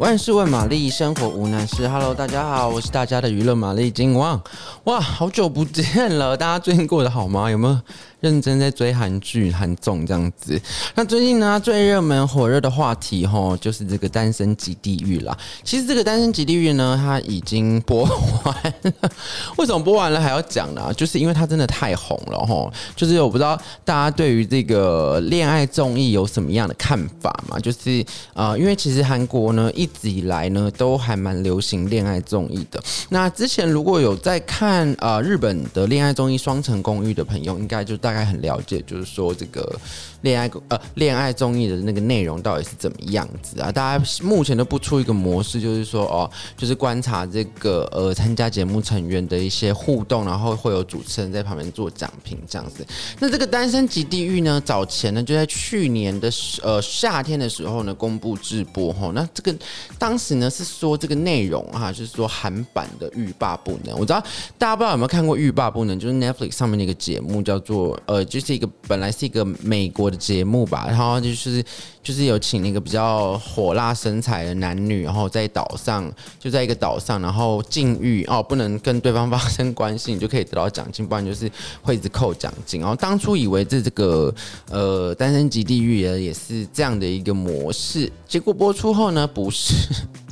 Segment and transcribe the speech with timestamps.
[0.00, 1.86] 万事问玛丽，生活无难事。
[1.86, 4.42] Hello，大家好，我是大家的娱乐玛丽金旺。
[4.84, 7.50] 哇，好久不见了，大家最近过得好吗？
[7.50, 7.78] 有没有？
[8.20, 10.60] 认真在追韩剧、韩综这样子。
[10.94, 15.34] 那最近呢，最热门、火热的话题吼，就是这个《单身即地狱》啦。
[15.64, 18.04] 其实这个《单身即地狱》呢，它已经播
[18.44, 19.10] 完了。
[19.56, 20.92] 为什么播完了还要讲呢？
[20.92, 22.70] 就是因为它真的太红了吼。
[22.94, 27.58] 就是我不知道大家对于这个恋爱综艺有什么样的看法嘛？
[27.58, 32.78] 就是呃，因为其实韩国呢一以来呢都还蛮流行恋爱综艺的。
[33.08, 38.10] 那之前如果有在看呃日本的恋爱综艺《双层公寓》的朋友，应该就大。
[38.10, 39.78] 概很了解，就是说这个
[40.22, 43.70] 恋爱呃恋爱综艺的那个内容到底是怎么样子啊？
[43.70, 52.84] 大家目前都不出一个模式，就是说哦，就是观察这个呃参加节目成员的一些互动，然后会有主持人在旁边做讲评这样子。
[53.20, 56.28] 那这个《单身即地狱》呢，早前呢就在去年的
[56.64, 59.12] 呃夏天的时候呢公布直播哈。
[59.14, 59.54] 那这个
[59.98, 63.98] 当时呢是说这个内容哈，就是说韩版的欲罢不能。
[63.98, 64.22] 我知道
[64.58, 67.98] 大家不知道有没有看过《欲罢不能》，就是 Netflix 上面的一个节目叫做。
[68.06, 71.62] 呃，就是一个本来是一个美国的节目吧，然后就是
[72.02, 81.50] 就是有请那个比较火辣身材的男女，然后在岛上就在一个岛上，然后禁欲哦，不能跟对方发生关系，你就可以得到奖金，不然就是
[81.82, 82.80] 会一直扣奖金。
[82.80, 84.34] 然后当初以为这这个
[84.70, 89.59] 呃单身即地狱也是这样的一个模式，结果播出后呢，不是。
[89.60, 90.06] 是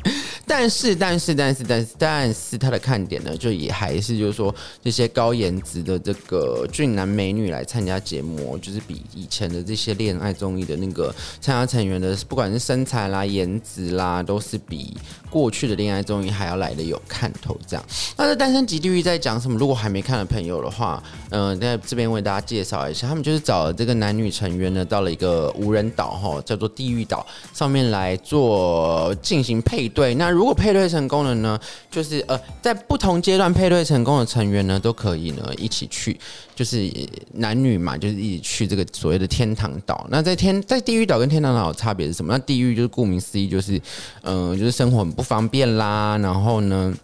[0.48, 14.96] 但是，但是，但是，但是，但是，它的看点呢，就也还是就是说，这些高颜值的这个俊男美女来参加节目，就是比以前的这些恋爱综艺的那个参加成员的，不管是身材啦、颜值啦，都是比
[15.30, 17.56] 过去的恋爱综艺还要来的有看头。
[17.66, 17.84] 这样，
[18.16, 19.58] 那这《单身即地狱》在讲什么？
[19.58, 30.14] 如果还没看的朋友的话，嗯、在这边为大家介绍一下，他们就是找了这个男女成员呢，到了一个无人岛哈，叫做地狱岛上面来做进行配对。
[30.14, 31.58] 那如果配对成功了呢，
[31.90, 36.16] 就是呃，在不同阶段配对成功的成员呢，都可以呢一起去，
[36.54, 36.88] 就是
[37.32, 40.06] 男女嘛，就是一起去这个所谓的天堂岛。
[40.10, 42.32] 那在天在地狱岛跟天堂岛的差别是什么？
[42.32, 43.82] 那地狱就是顾名思义，就是
[44.22, 46.94] 嗯、就是生活很不方便啦，然后呢，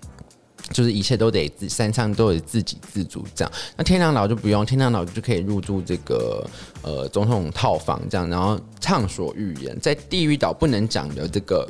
[0.71, 3.53] 就是一切都得自山上都得自给自足这样。
[3.77, 6.49] 那天堂岛就不用，天堂岛就可以入住这个
[6.83, 9.77] 呃总统套房这样，然后畅所欲言。
[9.81, 11.69] 在地狱岛不能讲的这个。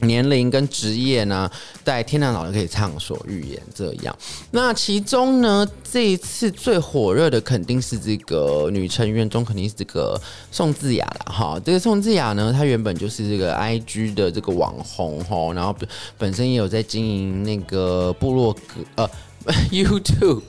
[0.00, 1.50] 年龄跟职业呢，
[1.84, 3.60] 在天堂岛可以畅所欲言。
[3.74, 4.16] 这样，
[4.50, 11.60] 那其中呢，这一次最火热的肯定是这个女成员中，肯定是这个宋智雅了哈。
[11.64, 15.74] 这个宋智雅呢，她原本就是这个 IG 的这个网红哈，然后
[16.18, 18.60] 本身也有在经营那个部落格
[18.96, 19.10] 呃
[19.70, 20.42] YouTube，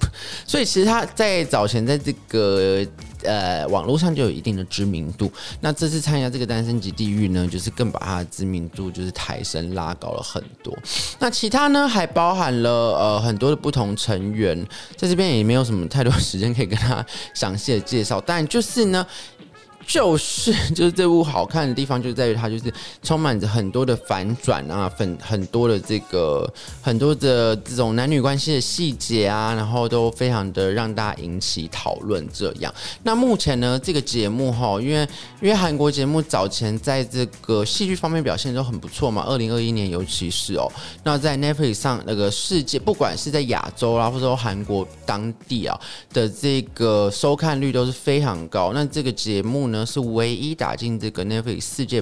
[0.45, 2.85] 所以其实他在早前在这个。
[3.23, 5.31] 呃，网络上就有一定的知名度。
[5.59, 10.77] 那这次参加这个《单身即地狱》呢，就是更把他的知名度就是抬升拉高了很多。
[11.17, 14.55] 那其他呢，还包含了呃很多的不同成员，
[14.95, 18.21] 在这边也没有什么太多时间可以跟他详细的介绍。
[18.21, 19.03] 但就是呢。
[19.87, 22.73] 就是 就是这部好看的地方就在于它就是
[23.03, 26.51] 充满着很多的反转啊，很很多的这个
[26.81, 32.27] 很多的这种男女关系的细节啊，然后都非常的让大家引起讨论。
[32.33, 35.07] 这样，那目前呢这个节目哈，因为
[35.39, 40.67] 因为韩国节目早前在这个戏剧方面表现都很不错嘛，二零二一年尤其是哦，
[41.03, 45.79] 那在 Netflix 上那个世界，不管是在亚洲啦，或者说韩国当地啊
[46.11, 48.71] 的这个收看率都是非常高。
[48.73, 49.74] 那这个节目呢？
[49.75, 52.01] 呢是唯一打进这个 Netflix 世界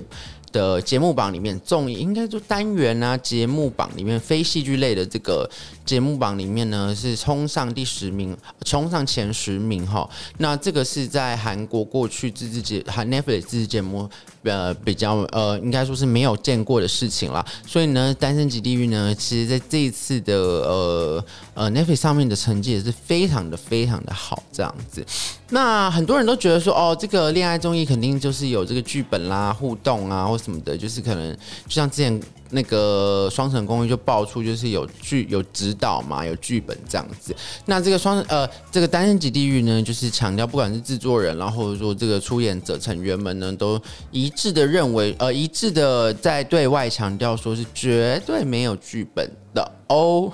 [0.52, 5.50] 的节目榜里面，综艺应该说单元啊节目榜里面非戏剧类的这个
[5.86, 8.36] 节目榜里面呢是冲上第十名，
[8.66, 10.10] 冲上前十名哈。
[10.38, 14.10] 那这个是在韩国过去自制节韩 Netflix 自制节目。
[14.44, 17.46] 呃，比较呃，应该说是没有见过的事情啦。
[17.66, 25.02] 所以呢，《单身即地狱》呢，其实在这一次的呃呃 Netflix 上面的成绩也是非常的非常的好，这样子。
[25.52, 32.22] 那很多人都觉得说，哦，这个恋爱综艺肯定就是有这个剧本啦、互动啊或什么的，就是可能就像之前。
[32.54, 37.36] 那个双层公寓就爆出就是有剧有指导嘛，有剧本这样子。
[37.66, 50.32] 那这个双呃这个单身级地狱呢，就是强调不管是制作人，然后或者说这个出演者成员们呢，都一致的认为，呃一致的在对外强调说是绝对没有剧本的哦。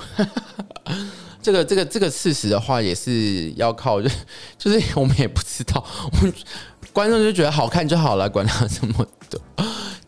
[1.42, 4.10] 这个这个这个事实的话，也是要靠就
[4.57, 6.33] 就是我们也不知道，我们
[6.92, 9.39] 观众就觉得好看就好了，管他这么多。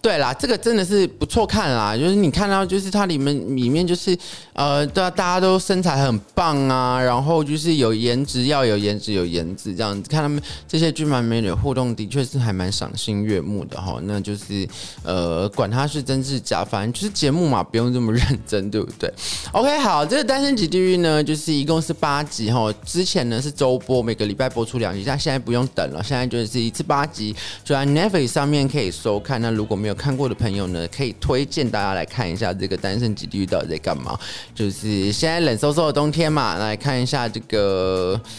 [0.02, 4.18] 对啦，这个真的是不错看啦，就是你看到就是它里面里面就是
[4.54, 14.00] 呃，对啊，大家都身材很棒啊，然后就是有颜值，要有颜值，有颜值这样子，看他们这些俊男美女互动，的确是还蛮赏心悦目的哈。
[14.06, 14.68] 那就是
[15.04, 19.08] 呃，管他是真是假，反正就是节目嘛，不用这么认真，对不对
[19.52, 22.74] ？OK，好，这个《单身即地狱》呢，就是一共是八集哈。
[22.84, 29.40] 之前呢是周播，每个礼拜播出两集，但现在不用等了，现在就是一次八集，就在 Netflix 上面可以收看。
[29.40, 34.18] 那如果没有有看过的朋友呢，可以推荐大家来看一下这个《单身即地狱》到底在干嘛。
[34.56, 38.20] 就是现在冷飕飕的冬天嘛，来看一下这个《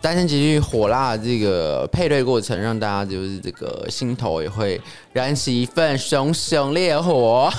[0.00, 4.80] 单身即地狱》火辣的这个配对过程，让大家就是这个心头也会
[5.12, 7.52] 燃起一份熊熊烈火。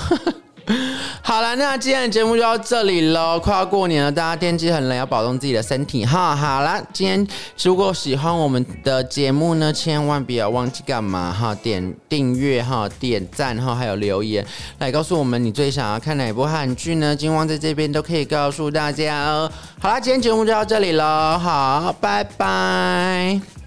[1.26, 3.40] 好了，那今天的节目就到这里了。
[3.40, 6.36] 快要过年了，大家天气很冷，要保重自己的身体哈。
[6.36, 7.26] 好了，今天
[7.62, 11.54] 如果喜欢我们的节目呢，千万不要忘记干嘛哈？
[11.54, 14.44] 点订阅哈，点赞哈，还有留言
[14.80, 17.16] 来告诉我们你最想要看哪部韩剧呢？
[17.16, 19.50] 金旺在这边都可以告诉大家哦。
[19.80, 23.63] 好了，今天节目就到这里了，好，拜拜。